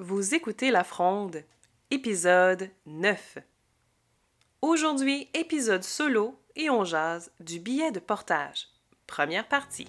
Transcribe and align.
Vous 0.00 0.32
écoutez 0.32 0.70
La 0.70 0.84
Fronde, 0.84 1.42
épisode 1.90 2.70
9. 2.86 3.38
Aujourd'hui, 4.62 5.28
épisode 5.34 5.82
solo 5.82 6.38
et 6.54 6.70
on 6.70 6.84
jase 6.84 7.32
du 7.40 7.58
billet 7.58 7.90
de 7.90 7.98
portage. 7.98 8.68
Première 9.08 9.48
partie. 9.48 9.88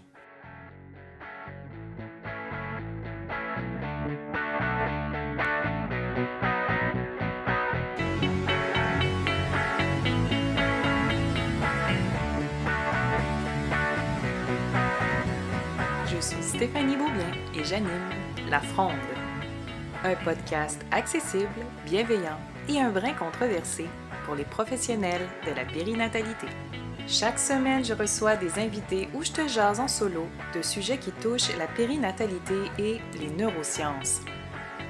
Je 16.07 16.19
suis 16.19 16.41
Stéphanie 16.41 16.97
Beaubien 16.97 17.31
et 17.53 17.63
j'anime 17.63 18.09
La 18.49 18.59
Fronde, 18.59 18.95
un 20.03 20.15
podcast 20.15 20.79
accessible, 20.91 21.65
bienveillant 21.85 22.37
et 22.67 22.79
un 22.79 22.89
brin 22.89 23.13
controversé 23.13 23.87
pour 24.25 24.35
les 24.35 24.45
professionnels 24.45 25.27
de 25.45 25.53
la 25.53 25.65
périnatalité. 25.65 26.47
Chaque 27.07 27.39
semaine, 27.39 27.83
je 27.83 27.93
reçois 27.93 28.35
des 28.35 28.59
invités 28.59 29.09
où 29.13 29.23
je 29.23 29.31
te 29.31 29.47
jase 29.47 29.79
en 29.79 29.87
solo 29.87 30.27
de 30.55 30.61
sujets 30.61 30.97
qui 30.97 31.11
touchent 31.11 31.55
la 31.57 31.67
périnatalité 31.67 32.55
et 32.77 32.99
les 33.19 33.29
neurosciences. 33.31 34.21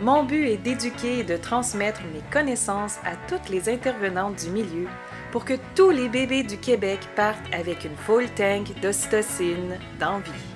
Mon 0.01 0.23
but 0.23 0.45
est 0.45 0.57
d'éduquer 0.57 1.19
et 1.19 1.23
de 1.23 1.37
transmettre 1.37 2.01
mes 2.13 2.21
connaissances 2.31 2.97
à 3.05 3.15
toutes 3.27 3.49
les 3.49 3.69
intervenantes 3.69 4.43
du 4.43 4.49
milieu 4.49 4.87
pour 5.31 5.45
que 5.45 5.55
tous 5.75 5.91
les 5.91 6.09
bébés 6.09 6.43
du 6.43 6.57
Québec 6.57 6.99
partent 7.15 7.53
avec 7.53 7.85
une 7.85 7.95
full 7.95 8.29
tank 8.35 8.79
d'ocytocine 8.81 9.77
d'envie. 9.99 10.48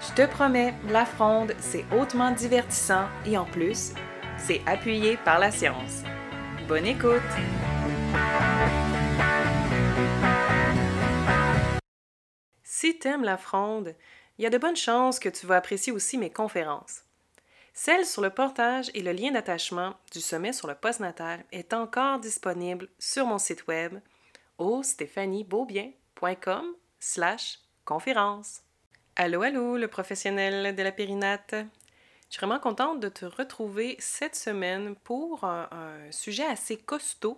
Je 0.00 0.14
te 0.14 0.26
promets, 0.26 0.72
la 0.88 1.04
fronde, 1.04 1.54
c'est 1.58 1.84
hautement 1.92 2.30
divertissant 2.30 3.06
et 3.26 3.36
en 3.36 3.44
plus, 3.44 3.92
c'est 4.38 4.62
appuyé 4.66 5.18
par 5.18 5.38
la 5.38 5.50
science. 5.50 6.02
Bonne 6.66 6.86
écoute! 6.86 7.20
Si 12.64 12.98
t'aimes 12.98 13.24
la 13.24 13.36
fronde, 13.36 13.94
il 14.38 14.44
y 14.44 14.46
a 14.46 14.50
de 14.50 14.56
bonnes 14.56 14.74
chances 14.74 15.18
que 15.18 15.28
tu 15.28 15.44
vas 15.44 15.56
apprécier 15.56 15.92
aussi 15.92 16.16
mes 16.16 16.30
conférences. 16.30 17.02
Celle 17.74 18.06
sur 18.06 18.22
le 18.22 18.30
portage 18.30 18.90
et 18.94 19.02
le 19.02 19.12
lien 19.12 19.32
d'attachement 19.32 19.94
du 20.12 20.20
sommet 20.22 20.54
sur 20.54 20.66
le 20.66 20.74
postnatal 20.74 21.44
est 21.52 21.74
encore 21.74 22.20
disponible 22.20 22.88
sur 22.98 23.26
mon 23.26 23.38
site 23.38 23.66
web 23.66 24.00
au 24.56 24.82
stéphaniebeaubien.com 24.82 26.64
slash 26.98 27.58
conférence. 27.84 28.62
Allô, 29.22 29.42
allô, 29.42 29.76
le 29.76 29.86
professionnel 29.86 30.74
de 30.74 30.82
la 30.82 30.92
périnate. 30.92 31.54
Je 31.54 31.66
suis 32.30 32.38
vraiment 32.38 32.58
contente 32.58 33.00
de 33.00 33.10
te 33.10 33.26
retrouver 33.26 33.96
cette 33.98 34.34
semaine 34.34 34.96
pour 34.96 35.44
un, 35.44 35.68
sujet 36.10 36.46
assez 36.46 36.78
costaud, 36.78 37.36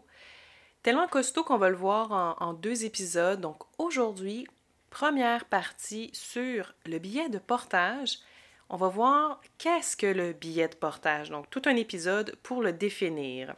tellement 0.84 1.08
costaud 1.08 1.42
qu'on 1.42 1.58
va 1.58 1.70
le 1.70 1.74
voir 1.74 2.12
en, 2.12 2.36
en 2.38 2.52
deux 2.52 2.84
épisodes. 2.84 3.40
Donc 3.40 3.64
aujourd'hui, 3.78 4.46
première 4.90 5.44
partie 5.46 6.10
sur 6.12 6.72
le 6.86 7.00
billet 7.00 7.28
de 7.28 7.38
portage. 7.38 8.20
On 8.68 8.76
va 8.76 8.86
voir 8.86 9.40
qu'est-ce 9.58 9.96
que 9.96 10.06
le 10.06 10.34
billet 10.34 10.68
de 10.68 10.76
portage. 10.76 11.30
Donc 11.30 11.50
tout 11.50 11.62
un 11.64 11.74
épisode 11.74 12.36
pour 12.44 12.62
le 12.62 12.72
définir. 12.72 13.56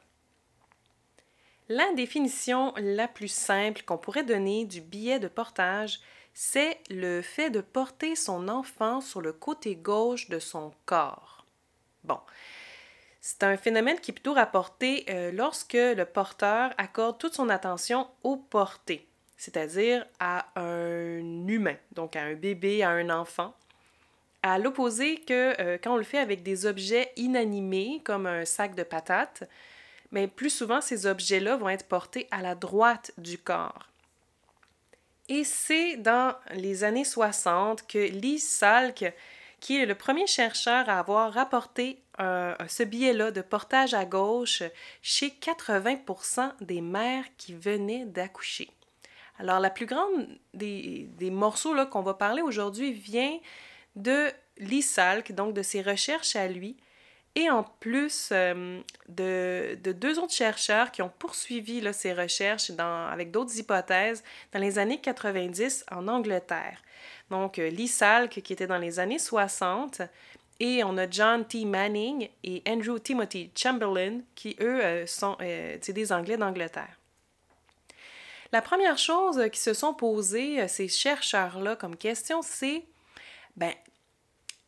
La 1.69 1.93
définition 1.93 2.73
la 2.79 3.07
plus 3.07 3.29
simple 3.29 3.83
qu'on 3.83 3.99
pourrait 3.99 4.25
donner 4.25 4.65
du 4.65 4.81
billet 4.81 5.19
de 5.19 5.29
portage, 5.29 6.01
c'est 6.35 6.81
le 6.91 7.23
fait 7.23 7.51
de 7.51 7.61
porter 7.61 8.17
son 8.17 8.49
enfant 8.49 9.01
sur 9.01 9.21
le 9.21 9.33
côté 9.33 9.77
gauche 9.77 10.29
de 10.29 10.41
son 10.41 10.73
corps. 10.85 11.47
Bon, 12.03 12.19
c'est 13.21 13.45
un 13.45 13.57
phénomène 13.57 14.01
qui 14.01 14.11
est 14.11 14.15
plutôt 14.15 14.35
rapporté 14.35 15.07
euh, 15.09 15.31
lorsque 15.33 15.73
le 15.75 16.05
porteur 16.05 16.75
accorde 16.77 17.19
toute 17.19 17.35
son 17.35 17.49
attention 17.49 18.09
au 18.25 18.37
porté, 18.37 19.07
c'est-à-dire 19.37 20.05
à 20.19 20.47
un 20.57 21.47
humain, 21.47 21.77
donc 21.93 22.17
à 22.17 22.23
un 22.23 22.35
bébé, 22.35 22.83
à 22.83 22.91
un 22.91 23.09
enfant. 23.11 23.55
À 24.43 24.59
l'opposé 24.59 25.21
que 25.21 25.59
euh, 25.59 25.79
quand 25.83 25.95
on 25.95 25.97
le 25.97 26.03
fait 26.03 26.19
avec 26.19 26.43
des 26.43 26.67
objets 26.67 27.13
inanimés, 27.17 28.03
comme 28.05 28.27
un 28.27 28.45
sac 28.45 28.75
de 28.75 28.83
patates, 28.83 29.45
mais 30.11 30.29
plus 30.29 30.51
souvent 30.51 30.81
ces 30.81 31.07
objets-là 31.07 31.57
vont 31.57 31.71
être 31.71 31.89
portés 31.89 32.27
à 32.31 32.43
la 32.43 32.55
droite 32.55 33.13
du 33.17 33.39
corps. 33.39 33.89
Et 35.29 35.45
c'est 35.45 35.97
dans 35.97 36.35
les 36.55 36.85
années 36.85 37.05
60 37.05 37.87
que 37.87 37.99
Lee 37.99 38.39
Salk, 38.39 39.13
qui 39.61 39.81
est 39.81 39.87
le 39.87 39.95
premier 39.95 40.27
chercheur 40.27 40.89
à 40.89 40.99
avoir 40.99 41.33
rapporté 41.33 42.03
ce 42.19 42.83
billet-là 42.83 43.31
de 43.31 43.41
portage 43.41 43.95
à 43.95 44.05
gauche 44.05 44.63
chez 45.01 45.29
80% 45.29 46.53
des 46.61 46.83
mères 46.83 47.25
qui 47.39 47.55
venaient 47.55 48.05
d'accoucher. 48.05 48.69
Alors, 49.39 49.59
la 49.59 49.71
plus 49.71 49.87
grande 49.87 50.29
des, 50.53 51.09
des 51.17 51.31
morceaux 51.31 51.75
qu'on 51.87 52.03
va 52.03 52.15
parler 52.15 52.43
aujourd'hui 52.43 52.93
vient 52.93 53.39
de 53.97 54.31
Lee 54.59 54.83
Salk, 54.83 55.33
donc 55.33 55.55
de 55.55 55.63
ses 55.63 55.83
recherches 55.83 56.37
à 56.37 56.47
lui, 56.47 56.77
et 57.37 57.51
en 57.51 57.65
plus 57.81 58.31
euh, 58.33 58.81
de, 59.09 59.77
de, 59.83 59.93
deux 59.93 60.19
autres 60.19 60.33
chercheurs 60.33 60.93
qui 60.93 61.03
ont 61.03 61.13
poursuivi 61.19 61.83
ces 61.93 62.13
recherches 62.13 62.71
avec 62.79 63.31
d'autres 63.31 63.57
hypothèses 63.59 64.23
dans 64.53 64.61
les 64.61 64.79
années 64.79 65.01
90 65.01 65.87
en 65.91 66.07
Angleterre. 66.07 66.81
Donc, 67.31 67.59
euh, 67.59 67.69
Lee 67.71 67.89
Salk, 67.89 68.41
qui 68.41 68.53
était 68.53 68.67
dans 68.67 68.79
les 68.79 69.01
années 69.01 69.19
60, 69.19 70.03
et 70.61 70.85
on 70.85 70.97
a 70.97 71.11
John 71.11 71.45
T. 71.45 71.65
Manning 71.65 72.29
et 72.45 72.63
Andrew 72.69 72.99
Timothy 73.01 73.51
Chamberlain, 73.57 74.21
qui, 74.37 74.57
eux, 74.61 74.85
euh, 74.85 75.07
sont 75.07 75.37
des 75.41 76.13
Anglais 76.13 76.37
d'Angleterre. 76.37 76.97
La 78.53 78.63
première 78.63 78.99
chose 78.99 79.43
qui 79.51 79.59
se 79.59 79.75
sont 79.75 79.95
posées 79.95 80.69
ces 80.69 80.87
chercheurs-là 80.87 81.75
comme 81.75 81.97
question, 81.97 82.41
c'est 82.41 82.85
ben, 83.57 83.73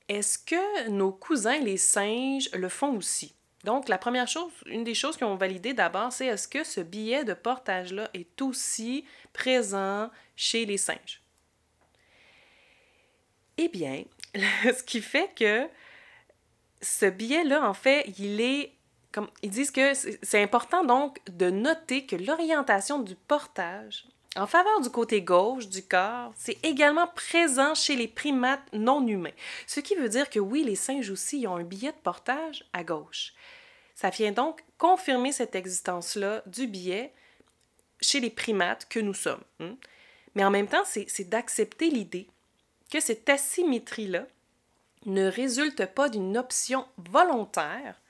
est-ce 0.08 0.38
que 0.38 0.88
nos 0.88 1.12
cousins, 1.12 1.58
les 1.58 1.76
singes, 1.76 2.48
le 2.52 2.68
font 2.68 2.96
aussi? 2.96 3.34
Donc, 3.64 3.88
la 3.88 3.98
première 3.98 4.28
chose, 4.28 4.52
une 4.66 4.84
des 4.84 4.94
choses 4.94 5.16
qu'ils 5.16 5.26
ont 5.26 5.36
validé 5.36 5.74
d'abord, 5.74 6.12
c'est 6.12 6.26
est-ce 6.26 6.46
que 6.46 6.62
ce 6.62 6.80
billet 6.80 7.24
de 7.24 7.34
portage-là 7.34 8.08
est 8.14 8.40
aussi 8.40 9.04
présent 9.32 10.10
chez 10.36 10.64
les 10.64 10.78
singes? 10.78 11.22
Eh 13.58 13.68
bien, 13.68 14.04
ce 14.34 14.82
qui 14.82 15.00
fait 15.00 15.30
que 15.34 15.68
ce 16.80 17.06
billet-là, 17.06 17.68
en 17.68 17.74
fait, 17.74 18.04
il 18.18 18.40
est 18.40 18.72
comme 19.16 19.30
ils 19.42 19.48
disent 19.48 19.70
que 19.70 19.94
c'est 19.94 20.42
important 20.42 20.84
donc 20.84 21.18
de 21.30 21.48
noter 21.48 22.04
que 22.04 22.16
l'orientation 22.16 22.98
du 22.98 23.14
portage 23.14 24.04
en 24.36 24.46
faveur 24.46 24.80
du 24.80 24.90
côté 24.90 25.22
gauche 25.22 25.68
du 25.68 25.82
corps, 25.82 26.32
c'est 26.36 26.58
également 26.64 27.06
présent 27.08 27.74
chez 27.74 27.96
les 27.96 28.08
primates 28.08 28.62
non 28.72 29.06
humains. 29.06 29.30
Ce 29.66 29.80
qui 29.80 29.94
veut 29.94 30.08
dire 30.08 30.30
que 30.30 30.38
oui, 30.38 30.62
les 30.64 30.76
singes 30.76 31.10
aussi 31.10 31.46
ont 31.46 31.56
un 31.56 31.64
billet 31.64 31.92
de 31.92 32.02
portage 32.02 32.64
à 32.72 32.84
gauche. 32.84 33.32
Ça 33.94 34.10
vient 34.10 34.32
donc 34.32 34.62
confirmer 34.78 35.32
cette 35.32 35.54
existence-là 35.54 36.42
du 36.46 36.66
billet 36.66 37.12
chez 38.00 38.20
les 38.20 38.30
primates 38.30 38.86
que 38.88 39.00
nous 39.00 39.14
sommes. 39.14 39.44
Hein. 39.60 39.76
Mais 40.34 40.44
en 40.44 40.50
même 40.50 40.68
temps, 40.68 40.84
c'est 40.84 41.28
d'accepter 41.28 41.88
l'idée 41.88 42.28
que 42.90 43.00
cette 43.00 43.28
asymétrie-là 43.28 44.26
ne 45.06 45.26
résulte 45.28 45.86
pas 45.86 46.08
d'une 46.08 46.36
option 46.36 46.86
volontaire, 46.98 48.00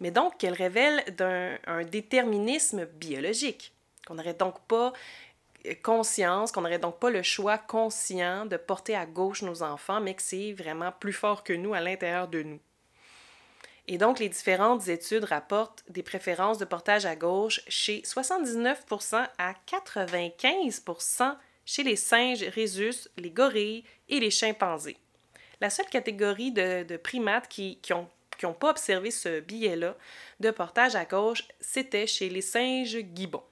mais 0.00 0.10
donc 0.10 0.38
qu'elle 0.38 0.54
révèle 0.54 1.04
d'un 1.16 1.84
déterminisme 1.84 2.84
biologique, 2.86 3.72
qu'on 4.06 4.14
n'aurait 4.14 4.34
donc 4.34 4.60
pas 4.66 4.92
conscience, 5.82 6.52
qu'on 6.52 6.62
n'aurait 6.62 6.78
donc 6.78 6.98
pas 6.98 7.10
le 7.10 7.22
choix 7.22 7.58
conscient 7.58 8.46
de 8.46 8.56
porter 8.56 8.94
à 8.94 9.06
gauche 9.06 9.42
nos 9.42 9.62
enfants, 9.62 10.00
mais 10.00 10.14
que 10.14 10.22
c'est 10.22 10.52
vraiment 10.52 10.92
plus 10.92 11.12
fort 11.12 11.44
que 11.44 11.52
nous 11.52 11.74
à 11.74 11.80
l'intérieur 11.80 12.28
de 12.28 12.42
nous. 12.42 12.60
Et 13.86 13.96
donc, 13.96 14.18
les 14.18 14.28
différentes 14.28 14.88
études 14.88 15.24
rapportent 15.24 15.82
des 15.88 16.02
préférences 16.02 16.58
de 16.58 16.66
portage 16.66 17.06
à 17.06 17.16
gauche 17.16 17.62
chez 17.68 18.02
79% 18.02 19.26
à 19.38 19.54
95% 19.66 21.36
chez 21.64 21.82
les 21.82 21.96
singes 21.96 22.44
rhésus, 22.44 23.08
les 23.16 23.30
gorilles 23.30 23.84
et 24.08 24.20
les 24.20 24.30
chimpanzés. 24.30 24.98
La 25.60 25.70
seule 25.70 25.88
catégorie 25.88 26.52
de, 26.52 26.96
primates 26.98 27.48
qui 27.48 27.78
n'ont 27.90 28.08
qui 28.38 28.46
ont 28.46 28.54
pas 28.54 28.70
observé 28.70 29.10
ce 29.10 29.40
billet-là 29.40 29.96
de 30.40 30.50
portage 30.50 30.94
à 30.94 31.04
gauche, 31.04 31.42
c'était 31.60 32.06
chez 32.06 32.28
les 32.28 32.40
singes 32.40 32.98
gibbons. 33.14 33.42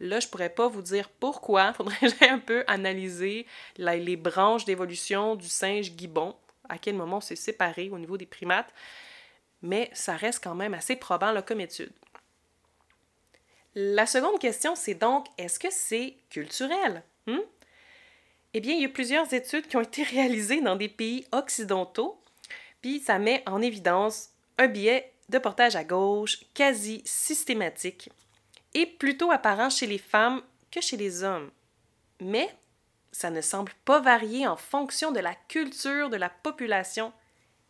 Là, 0.00 0.20
je 0.20 0.28
pourrais 0.28 0.50
pas 0.50 0.68
vous 0.68 0.82
dire 0.82 1.08
pourquoi. 1.08 1.72
Il 1.72 1.74
faudrait 2.00 2.28
un 2.28 2.38
peu 2.38 2.64
analyser 2.66 3.46
les 3.76 4.16
branches 4.16 4.64
d'évolution 4.64 5.36
du 5.36 5.48
singe 5.48 5.92
gibbon, 5.96 6.34
à 6.68 6.78
quel 6.78 6.94
moment 6.94 7.18
on 7.18 7.20
s'est 7.20 7.36
séparé 7.36 7.90
au 7.90 7.98
niveau 7.98 8.16
des 8.16 8.26
primates. 8.26 8.72
Mais 9.62 9.90
ça 9.92 10.16
reste 10.16 10.42
quand 10.42 10.54
même 10.54 10.74
assez 10.74 10.96
probant 10.96 11.34
comme 11.42 11.60
étude. 11.60 11.92
La 13.74 14.06
seconde 14.06 14.38
question, 14.38 14.76
c'est 14.76 14.94
donc, 14.94 15.26
est-ce 15.36 15.58
que 15.58 15.70
c'est 15.70 16.16
culturel? 16.30 17.02
Hmm? 17.26 17.40
Eh 18.52 18.60
bien, 18.60 18.74
il 18.74 18.82
y 18.82 18.84
a 18.84 18.88
plusieurs 18.88 19.32
études 19.32 19.66
qui 19.66 19.76
ont 19.76 19.82
été 19.82 20.02
réalisées 20.04 20.60
dans 20.60 20.76
des 20.76 20.88
pays 20.88 21.26
occidentaux, 21.32 22.20
puis 22.82 23.00
ça 23.00 23.18
met 23.18 23.42
en 23.46 23.62
évidence 23.62 24.30
un 24.58 24.68
billet 24.68 25.12
de 25.28 25.38
portage 25.38 25.74
à 25.74 25.82
gauche 25.82 26.44
quasi 26.54 27.02
systématique 27.04 28.10
et 28.74 28.86
plutôt 28.86 29.30
apparent 29.30 29.70
chez 29.70 29.86
les 29.86 29.98
femmes 29.98 30.42
que 30.70 30.80
chez 30.80 30.96
les 30.96 31.22
hommes. 31.22 31.50
Mais 32.20 32.48
ça 33.12 33.30
ne 33.30 33.40
semble 33.40 33.72
pas 33.84 34.00
varier 34.00 34.46
en 34.46 34.56
fonction 34.56 35.12
de 35.12 35.20
la 35.20 35.34
culture 35.48 36.10
de 36.10 36.16
la 36.16 36.28
population 36.28 37.12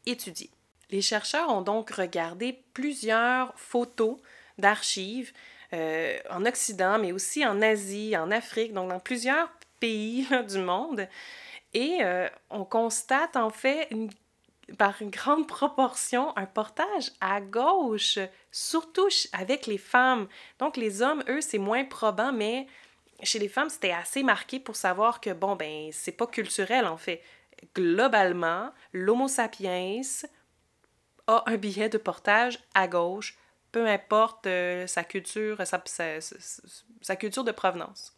étudiée. 0.06 0.50
Les 0.90 1.02
chercheurs 1.02 1.50
ont 1.50 1.62
donc 1.62 1.90
regardé 1.90 2.62
plusieurs 2.72 3.52
photos 3.58 4.16
d'archives 4.58 5.32
euh, 5.72 6.18
en 6.30 6.46
Occident, 6.46 6.98
mais 6.98 7.12
aussi 7.12 7.44
en 7.44 7.60
Asie, 7.60 8.16
en 8.16 8.30
Afrique, 8.30 8.72
donc 8.72 8.90
dans 8.90 9.00
plusieurs 9.00 9.50
pays 9.80 10.26
du 10.48 10.58
monde. 10.58 11.08
Et 11.72 11.98
euh, 12.02 12.28
on 12.50 12.64
constate 12.64 13.36
en 13.36 13.50
fait 13.50 13.88
par 14.78 15.02
une 15.02 15.10
grande 15.10 15.46
proportion 15.46 16.36
un 16.36 16.46
portage 16.46 17.12
à 17.20 17.40
gauche, 17.40 18.18
surtout 18.54 19.08
avec 19.32 19.66
les 19.66 19.78
femmes. 19.78 20.28
Donc 20.60 20.76
les 20.76 21.02
hommes, 21.02 21.24
eux, 21.28 21.40
c'est 21.40 21.58
moins 21.58 21.84
probant, 21.84 22.32
mais 22.32 22.68
chez 23.24 23.40
les 23.40 23.48
femmes, 23.48 23.68
c'était 23.68 23.90
assez 23.90 24.22
marqué 24.22 24.60
pour 24.60 24.76
savoir 24.76 25.20
que, 25.20 25.30
bon, 25.30 25.56
ben, 25.56 25.90
c'est 25.92 26.12
pas 26.12 26.28
culturel 26.28 26.86
en 26.86 26.96
fait. 26.96 27.20
Globalement, 27.74 28.70
l'Homo 28.92 29.26
sapiens 29.26 30.00
a 31.26 31.42
un 31.46 31.56
billet 31.56 31.88
de 31.88 31.98
portage 31.98 32.60
à 32.74 32.86
gauche, 32.86 33.36
peu 33.72 33.88
importe 33.88 34.46
euh, 34.46 34.86
sa 34.86 35.02
culture, 35.02 35.66
sa, 35.66 35.82
sa, 36.20 37.16
culture 37.16 37.42
de 37.42 37.50
provenance. 37.50 38.16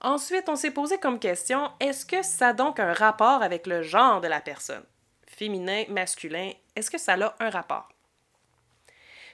Ensuite, 0.00 0.48
on 0.48 0.54
s'est 0.54 0.70
posé 0.70 0.98
comme 0.98 1.18
question, 1.18 1.72
est-ce 1.80 2.06
que 2.06 2.22
ça 2.22 2.48
a 2.48 2.52
donc 2.52 2.78
un 2.78 2.92
rapport 2.92 3.42
avec 3.42 3.66
le 3.66 3.82
genre 3.82 4.20
de 4.20 4.28
la 4.28 4.40
personne? 4.40 4.84
Féminin, 5.26 5.84
masculin, 5.88 6.52
est-ce 6.76 6.90
que 6.90 6.98
ça 6.98 7.14
a 7.14 7.34
un 7.40 7.50
rapport? 7.50 7.88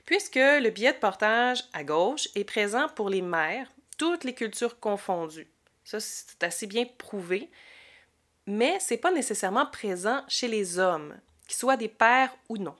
Puisque 0.04 0.36
le 0.36 0.70
billet 0.70 0.92
de 0.92 0.98
portage 0.98 1.64
à 1.72 1.84
gauche 1.84 2.28
est 2.34 2.44
présent 2.44 2.88
pour 2.88 3.08
les 3.08 3.22
mères, 3.22 3.70
toutes 3.98 4.24
les 4.24 4.34
cultures 4.34 4.80
confondues. 4.80 5.48
Ça, 5.84 6.00
c'est 6.00 6.42
assez 6.42 6.66
bien 6.66 6.84
prouvé. 6.98 7.50
Mais 8.46 8.80
ce 8.80 8.94
n'est 8.94 9.00
pas 9.00 9.12
nécessairement 9.12 9.66
présent 9.66 10.22
chez 10.28 10.48
les 10.48 10.78
hommes 10.78 11.16
qu'ils 11.46 11.56
soient 11.56 11.76
des 11.76 11.88
pères 11.88 12.34
ou 12.48 12.56
non. 12.56 12.74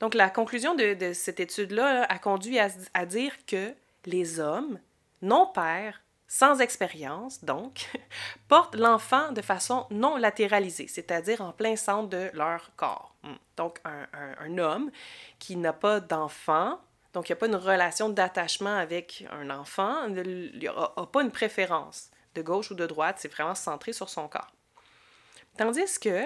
Donc 0.00 0.14
la 0.14 0.30
conclusion 0.30 0.74
de, 0.74 1.12
cette 1.12 1.40
étude-là 1.40 2.04
a 2.04 2.18
conduit 2.18 2.58
à, 2.58 3.06
dire 3.06 3.32
que 3.46 3.72
les 4.04 4.40
hommes 4.40 4.78
non 5.22 5.46
pères, 5.46 6.01
sans 6.32 6.60
expérience, 6.60 7.44
donc, 7.44 7.90
portent 8.48 8.74
l'enfant 8.74 9.32
de 9.32 9.42
façon 9.42 9.86
non 9.90 10.16
latéralisée, 10.16 10.88
c'est-à-dire 10.88 11.42
en 11.42 11.52
plein 11.52 11.76
centre 11.76 12.08
de 12.08 12.30
leur 12.32 12.74
corps. 12.74 13.14
Hmm. 13.22 13.34
Donc 13.58 13.80
un, 13.84 14.56
homme 14.56 14.90
qui 15.38 15.56
n'a 15.56 15.74
pas 15.74 16.00
d'enfant, 16.00 16.80
donc 17.12 17.28
il 17.28 17.32
n'y 17.32 17.34
a 17.34 17.36
pas 17.36 17.48
une 17.48 17.56
relation 17.56 18.08
d'attachement 18.08 18.74
avec 18.74 19.26
un 19.30 19.50
enfant, 19.50 20.06
il 20.06 20.58
n'a 20.64 21.06
pas 21.06 21.22
une 21.22 21.30
préférence 21.30 22.10
de 22.34 22.40
gauche 22.40 22.70
ou 22.70 22.74
de 22.74 22.86
droite, 22.86 23.16
c'est 23.18 23.30
vraiment 23.30 23.54
centré 23.54 23.92
sur 23.92 24.08
son 24.08 24.26
corps. 24.26 24.52
Tandis 25.58 25.98
que 26.00 26.24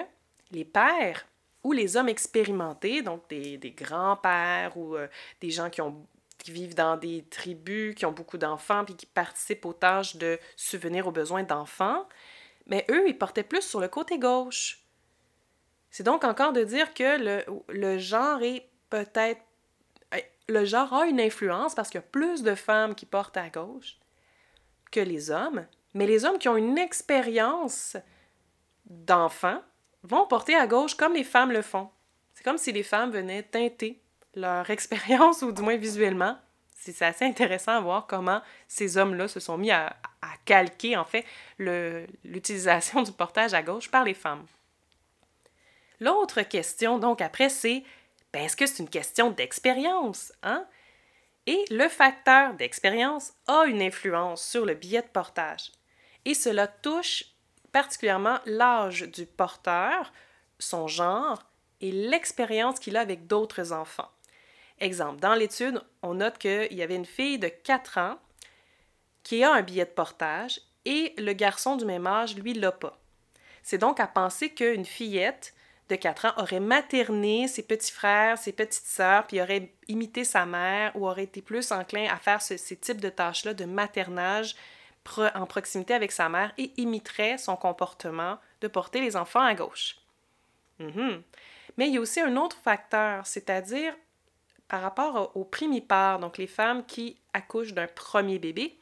les 0.51 0.63
pères 0.63 1.25
ou 1.65 1.73
les 1.73 1.97
hommes 1.97 2.07
expérimentés, 2.07 3.01
donc 3.01 3.27
des, 3.27 3.75
grands-pères 3.75 4.77
ou 4.77 4.95
euh, 4.95 5.09
des 5.41 5.49
gens 5.49 5.69
qui, 5.69 5.81
ont, 5.81 6.07
qui 6.47 6.53
vivent 6.53 6.75
dans 6.75 6.95
des 6.95 7.25
tribus, 7.25 7.93
qui 7.93 8.05
ont 8.05 8.13
beaucoup 8.13 8.37
d'enfants, 8.37 8.85
puis 8.85 8.95
qui 8.95 9.05
participent 9.05 9.65
aux 9.65 9.73
tâches 9.73 10.15
de 10.15 10.39
subvenir 10.55 11.05
aux 11.05 11.11
besoins 11.11 11.43
d'enfants, 11.43 12.07
mais 12.67 12.85
eux, 12.89 13.05
ils 13.05 13.17
portaient 13.17 13.43
plus 13.43 13.63
sur 13.63 13.81
le 13.81 13.89
côté 13.89 14.17
gauche. 14.17 14.81
C'est 15.91 16.03
donc 16.03 16.23
encore 16.23 16.53
de 16.53 16.63
dire 16.63 16.93
que 16.93 17.17
le, 17.21 17.45
le 17.67 17.97
genre 17.97 18.41
est 18.41 18.69
peut-être... 18.89 19.41
Le 20.47 20.63
genre 20.63 20.93
a 20.93 21.05
une 21.05 21.19
influence 21.19 21.75
parce 21.75 21.89
qu'il 21.89 21.97
y 21.97 22.03
a 22.03 22.07
plus 22.07 22.41
de 22.43 22.55
femmes 22.55 22.95
qui 22.95 23.05
portent 23.05 23.35
à 23.35 23.49
gauche 23.49 23.97
que 24.89 25.01
les 25.01 25.29
hommes, 25.29 25.67
mais 25.93 26.07
les 26.07 26.23
hommes 26.23 26.39
qui 26.39 26.47
ont 26.47 26.55
une 26.55 26.77
expérience 26.77 27.97
d'enfants 28.85 29.61
vont 30.03 30.25
porter 30.27 30.55
à 30.55 30.65
gauche 30.65 30.95
comme 30.95 31.13
les 31.13 31.25
femmes 31.25 31.51
le 31.51 31.61
font. 31.61 31.89
C'est 32.33 32.45
comme 32.45 32.57
si 32.57 32.71
les 32.71 32.83
femmes 32.83 33.11
venaient 33.11 33.43
teinter 33.43 34.01
leur 34.37 34.69
expérience, 34.69 35.41
ou 35.41 35.51
du 35.51 35.61
moins 35.61 35.77
visuellement. 35.77 36.37
C'est 36.75 37.01
assez 37.01 37.25
intéressant 37.25 37.73
à 37.73 37.81
voir 37.81 38.07
comment 38.07 38.41
ces 38.67 38.97
hommes-là 38.97 39.27
se 39.27 39.41
sont 39.41 39.57
mis 39.57 39.71
à, 39.71 39.95
calquer, 40.45 40.95
en 40.95 41.03
fait, 41.03 41.25
l'utilisation 41.59 43.01
du 43.01 43.11
portage 43.11 43.53
à 43.53 43.61
gauche 43.61 43.91
par 43.91 44.05
les 44.05 44.13
femmes. 44.13 44.45
L'autre 45.99 46.41
question, 46.43 46.99
donc, 46.99 47.21
après, 47.21 47.49
c'est 47.49 47.83
ben, 48.31 48.43
est-ce 48.43 48.55
que 48.55 48.65
c'est 48.65 48.83
une 48.83 48.89
question 48.89 49.31
d'expérience? 49.31 50.31
Hein? 50.43 50.65
Et 51.47 51.65
le 51.69 51.87
facteur 51.89 52.53
d'expérience 52.53 53.33
a 53.47 53.65
une 53.65 53.81
influence 53.81 54.41
sur 54.41 54.65
le 54.65 54.73
billet 54.73 55.01
de 55.01 55.07
portage. 55.07 55.71
Et 56.25 56.33
cela 56.33 56.67
touche 56.67 57.25
particulièrement 57.71 58.39
l'âge 58.45 59.03
du 59.03 59.25
porteur, 59.25 60.11
son 60.59 60.87
genre 60.87 61.43
et 61.81 61.91
l'expérience 61.91 62.79
qu'il 62.79 62.97
a 62.97 63.01
avec 63.01 63.27
d'autres 63.27 63.71
enfants. 63.71 64.11
Exemple, 64.79 65.19
dans 65.19 65.33
l'étude, 65.33 65.81
on 66.01 66.15
note 66.15 66.37
qu'il 66.37 66.73
y 66.73 66.83
avait 66.83 66.95
une 66.95 67.05
fille 67.05 67.39
de 67.39 67.47
4 67.47 67.97
ans 67.97 68.19
qui 69.23 69.43
a 69.43 69.51
un 69.51 69.61
billet 69.61 69.85
de 69.85 69.89
portage 69.89 70.61
et 70.85 71.13
le 71.17 71.33
garçon 71.33 71.75
du 71.75 71.85
même 71.85 72.07
âge, 72.07 72.35
lui, 72.35 72.53
l'a 72.53 72.71
pas. 72.71 72.99
C'est 73.63 73.77
donc 73.77 73.99
à 73.99 74.07
penser 74.07 74.49
qu'une 74.51 74.85
fillette 74.85 75.53
de 75.89 75.95
4 75.95 76.25
ans 76.25 76.33
aurait 76.37 76.59
materné 76.59 77.47
ses 77.47 77.63
petits 77.63 77.91
frères, 77.91 78.37
ses 78.37 78.53
petites 78.53 78.85
sœurs, 78.85 79.25
puis 79.27 79.41
aurait 79.41 79.73
imité 79.87 80.23
sa 80.23 80.45
mère 80.45 80.95
ou 80.95 81.07
aurait 81.07 81.23
été 81.23 81.41
plus 81.41 81.71
enclin 81.71 82.07
à 82.09 82.17
faire 82.17 82.41
ce, 82.41 82.55
ces 82.55 82.77
types 82.77 83.01
de 83.01 83.09
tâches-là 83.09 83.53
de 83.53 83.65
maternage 83.65 84.55
en 85.35 85.45
proximité 85.45 85.93
avec 85.93 86.11
sa 86.11 86.29
mère 86.29 86.53
et 86.57 86.71
imiterait 86.77 87.37
son 87.37 87.55
comportement 87.55 88.37
de 88.61 88.67
porter 88.67 89.01
les 89.01 89.15
enfants 89.15 89.41
à 89.41 89.53
gauche. 89.53 89.97
Mhm. 90.79 91.23
Mais 91.77 91.87
il 91.87 91.93
y 91.93 91.97
a 91.97 92.01
aussi 92.01 92.19
un 92.19 92.35
autre 92.37 92.57
facteur, 92.63 93.25
c'est-à-dire 93.25 93.93
par 94.67 94.81
rapport 94.81 95.31
aux 95.35 95.45
primipares, 95.45 96.19
donc 96.19 96.37
les 96.37 96.47
femmes 96.47 96.85
qui 96.85 97.17
accouchent 97.33 97.73
d'un 97.73 97.87
premier 97.87 98.39
bébé, 98.39 98.77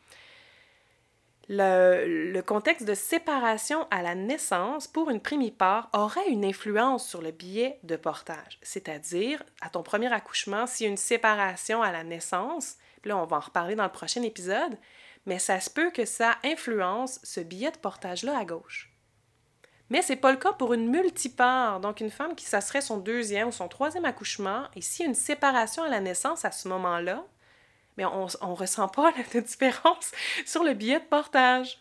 le, 1.48 2.42
contexte 2.42 2.88
de 2.88 2.96
séparation 2.96 3.88
à 3.92 4.02
la 4.02 4.16
naissance 4.16 4.88
pour 4.88 5.10
une 5.10 5.20
primipare 5.20 5.90
aurait 5.94 6.28
une 6.30 6.46
influence 6.46 7.08
sur 7.08 7.22
le 7.22 7.32
biais 7.32 7.80
de 7.84 7.96
portage. 7.96 8.58
C'est-à-dire, 8.62 9.44
à 9.62 9.70
ton 9.70 9.84
premier 9.84 10.12
accouchement, 10.12 10.66
s'il 10.66 10.86
y 10.86 10.88
a 10.88 10.92
une 10.92 10.98
séparation 10.98 11.84
à 11.84 11.92
la 11.92 12.04
naissance, 12.04 12.78
là 13.04 13.18
on 13.18 13.26
va 13.26 13.38
en 13.38 13.42
reparler 13.42 13.76
dans 13.76 13.84
le 13.84 13.92
prochain 13.92 14.24
épisode, 14.24 14.78
mais 15.26 15.40
ça 15.40 15.60
se 15.60 15.70
peut 15.70 15.92
que 15.92 16.06
ça 16.06 16.36
influence 16.44 17.20
ce 17.24 17.40
billet 17.40 17.72
de 17.72 17.78
portage-là 17.78 18.38
à 18.38 18.46
gauche. 18.46 18.95
Mais 19.90 20.02
ce 20.02 20.14
n'est 20.14 20.20
pas 20.20 20.32
le 20.32 20.38
cas 20.38 20.54
pour 20.54 20.74
une 20.74 20.90
multipare, 20.90 21.80
donc 21.80 22.00
une 22.00 22.10
femme 22.10 22.36
qui 22.36 22.46
ça 22.46 22.62
serait 22.62 22.82
son 22.82 22.98
deuxième 22.98 23.50
ou 23.50 23.52
son 23.52 23.68
troisième 23.68 24.06
accouchement, 24.06 24.64
et 24.76 24.82
s'il 24.82 25.04
y 25.04 25.08
a 25.08 25.10
une 25.10 25.16
séparation 25.16 25.84
à 25.84 25.90
la 25.90 26.00
naissance 26.00 26.44
à 26.44 26.52
ce 26.52 26.68
moment-là, 26.68 27.24
mais 27.98 28.06
on 28.06 28.26
ne 28.26 28.56
ressent 28.56 28.88
pas 28.88 29.12
la 29.34 29.42
différence 29.42 30.12
sur 30.46 30.64
le 30.64 30.74
billet 30.74 31.00
de 31.00 31.06
portage. 31.06 31.80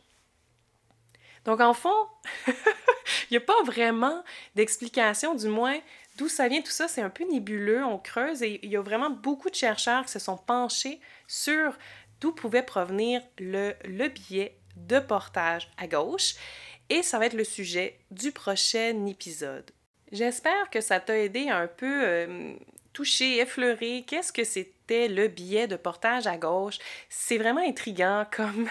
Donc 1.44 1.60
en 1.60 1.74
fond, 1.74 2.08
il 2.46 3.32
n'y 3.32 3.36
a 3.36 3.40
pas 3.40 3.62
vraiment 3.64 4.22
d'explication, 4.54 5.34
du 5.34 5.48
moins 5.48 5.78
d'où 6.16 6.28
ça 6.28 6.48
vient 6.48 6.62
tout 6.62 6.70
ça, 6.70 6.88
c'est 6.88 7.02
un 7.02 7.10
peu 7.10 7.24
nébuleux, 7.24 7.84
on 7.84 7.98
creuse 7.98 8.42
et 8.42 8.60
il 8.62 8.70
y 8.70 8.76
a 8.76 8.82
vraiment 8.82 9.10
beaucoup 9.10 9.50
de 9.50 9.54
chercheurs 9.54 10.04
qui 10.04 10.12
se 10.12 10.18
sont 10.18 10.36
penchés 10.36 11.00
sur 11.26 11.76
d'où 12.20 12.32
pouvait 12.32 12.62
provenir 12.62 13.20
le 13.38 14.08
billet 14.08 14.56
de 14.76 14.98
portage 14.98 15.68
à 15.76 15.86
gauche. 15.86 16.34
Et 16.90 17.02
ça 17.02 17.18
va 17.18 17.26
être 17.26 17.34
le 17.34 17.44
sujet 17.44 17.98
du 18.10 18.32
prochain 18.32 19.06
épisode. 19.06 19.70
J'espère 20.12 20.70
que 20.70 20.80
ça 20.80 21.00
t'a 21.00 21.18
aidé 21.18 21.48
un 21.48 21.66
peu 21.66 22.04
euh, 22.04 22.54
toucher, 22.92 23.38
effleurer 23.38 24.04
qu'est-ce 24.06 24.32
que 24.32 24.44
c'était 24.44 25.08
le 25.08 25.28
billet 25.28 25.66
de 25.66 25.76
portage 25.76 26.26
à 26.26 26.36
gauche? 26.36 26.78
C'est 27.08 27.38
vraiment 27.38 27.66
intriguant 27.66 28.26
comme, 28.30 28.68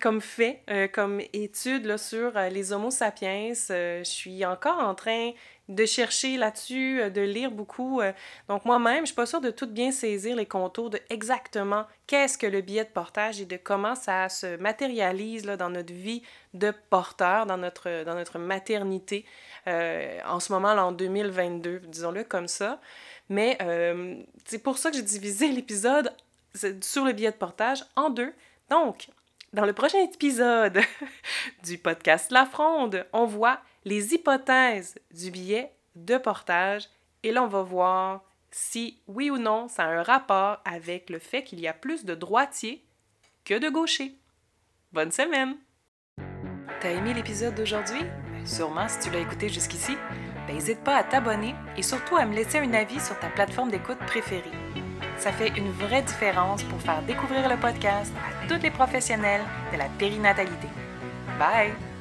comme 0.00 0.20
fait, 0.20 0.62
euh, 0.70 0.88
comme 0.88 1.20
étude 1.32 1.84
là, 1.84 1.98
sur 1.98 2.36
euh, 2.36 2.48
les 2.48 2.72
Homo 2.72 2.90
sapiens. 2.90 3.52
je 3.52 4.02
suis 4.04 4.44
encore 4.44 4.80
en 4.80 4.94
train 4.94 5.32
de 5.68 5.86
chercher 5.86 6.36
là-dessus, 6.36 7.00
euh, 7.00 7.10
de 7.10 7.22
lire 7.22 7.50
beaucoup. 7.50 8.00
Euh. 8.00 8.12
Donc 8.48 8.64
moi-même, 8.64 9.00
je 9.00 9.06
suis 9.06 9.14
pas 9.14 9.26
sûre 9.26 9.40
de 9.40 9.50
tout 9.50 9.66
bien 9.66 9.92
saisir 9.92 10.36
les 10.36 10.46
contours 10.46 10.90
de 10.90 11.00
exactement 11.10 11.86
qu'est-ce 12.06 12.36
que 12.36 12.46
le 12.46 12.60
billet 12.60 12.84
de 12.84 12.90
portage 12.90 13.40
et 13.40 13.46
de 13.46 13.56
comment 13.56 13.94
ça 13.94 14.28
se 14.28 14.56
matérialise 14.56 15.46
là, 15.46 15.56
dans 15.56 15.70
notre 15.70 15.92
vie 15.92 16.22
de 16.52 16.72
porteur, 16.90 17.46
dans 17.46 17.56
notre, 17.56 18.04
dans 18.04 18.14
notre 18.14 18.38
maternité 18.38 19.24
euh, 19.66 20.20
en 20.26 20.40
ce 20.40 20.52
moment, 20.52 20.74
là, 20.74 20.84
en 20.86 20.92
2022, 20.92 21.80
disons-le 21.86 22.24
comme 22.24 22.48
ça. 22.48 22.80
Mais 23.30 23.56
c'est 24.44 24.58
pour 24.58 24.76
ça 24.76 24.90
que 24.90 24.96
j'ai 24.96 25.02
divisé 25.02 25.48
l'épisode 25.52 26.12
sur 26.82 27.04
le 27.04 27.12
billet 27.12 27.30
de 27.30 27.36
portage 27.36 27.84
en 27.96 28.10
deux. 28.10 28.34
Donc, 28.68 29.08
dans 29.54 29.64
le 29.64 29.72
prochain 29.72 30.00
épisode 30.00 30.80
du 31.64 31.78
podcast 31.78 32.30
La 32.30 32.44
Fronde, 32.44 33.06
on 33.12 33.24
voit 33.24 33.60
les 33.84 34.14
hypothèses 34.14 34.96
du 35.12 35.30
billet 35.30 35.72
de 35.94 36.16
portage 36.18 36.88
Et 37.22 37.32
là, 37.32 37.42
on 37.42 37.48
va 37.48 37.62
voir 37.62 38.22
si, 38.50 39.00
oui 39.08 39.30
ou 39.30 39.38
non, 39.38 39.68
ça 39.68 39.84
a 39.84 39.88
un 39.88 40.02
rapport 40.02 40.60
avec 40.64 41.10
le 41.10 41.18
fait 41.18 41.42
qu'il 41.42 41.60
y 41.60 41.66
a 41.66 41.72
plus 41.72 42.04
de 42.04 42.14
droitiers 42.14 42.84
que 43.44 43.58
de 43.58 43.68
gauchers. 43.68 44.14
Bonne 44.92 45.10
semaine! 45.10 45.56
T'as 46.80 46.90
aimé 46.90 47.14
l'épisode 47.14 47.54
d'aujourd'hui? 47.54 48.00
Ben, 48.00 48.46
sûrement 48.46 48.88
si 48.88 49.00
tu 49.00 49.10
l'as 49.10 49.20
écouté 49.20 49.48
jusqu'ici. 49.48 49.96
N'hésite 50.46 50.84
pas 50.84 50.96
à 50.96 51.04
t'abonner 51.04 51.54
et 51.76 51.82
surtout 51.82 52.16
à 52.16 52.26
me 52.26 52.34
laisser 52.34 52.58
un 52.58 52.74
avis 52.74 53.00
sur 53.00 53.18
ta 53.18 53.28
plateforme 53.28 53.70
d'écoute 53.70 53.98
préférée. 54.06 54.52
Ça 55.16 55.32
fait 55.32 55.56
une 55.56 55.70
vraie 55.70 56.02
différence 56.02 56.62
pour 56.64 56.80
faire 56.80 57.02
découvrir 57.02 57.48
le 57.48 57.56
podcast 57.56 58.12
à 58.16 58.46
tous 58.46 58.62
les 58.62 58.70
professionnels 58.70 59.42
de 59.72 59.78
la 59.78 59.88
périnatalité. 59.98 60.68
Bye! 61.38 61.93